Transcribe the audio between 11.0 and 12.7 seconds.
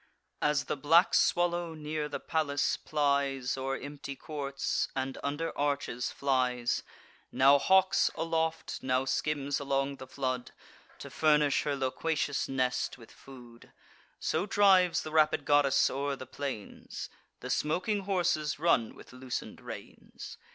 furnish her loquacious